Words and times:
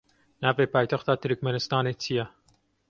Navê 0.41 0.65
paytexta 0.73 1.13
Tirkmenistanê 1.21 1.93
çi 2.01 2.13
ye? 2.17 2.25